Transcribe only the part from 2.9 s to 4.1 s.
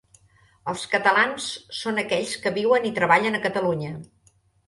i treballen a Catalunya.